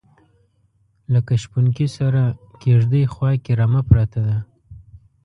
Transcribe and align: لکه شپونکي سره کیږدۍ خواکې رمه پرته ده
لکه 1.13 1.33
شپونکي 1.43 1.87
سره 1.97 2.23
کیږدۍ 2.61 3.03
خواکې 3.13 3.51
رمه 3.59 3.81
پرته 3.89 4.19
ده 4.27 4.37